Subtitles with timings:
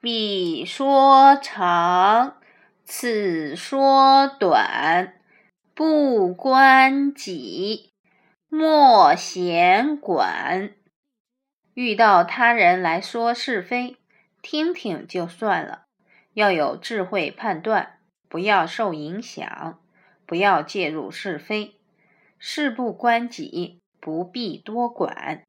[0.00, 2.36] 彼说长
[2.84, 5.14] 此说短
[5.74, 7.90] 不关己
[8.48, 10.70] 莫闲管。
[11.74, 13.96] 遇到他人来说是非
[14.40, 15.86] 听听就算了
[16.32, 19.80] 要有智慧判断不要受影响
[20.24, 21.74] 不要介入是非。
[22.38, 25.42] 事不关己不必多管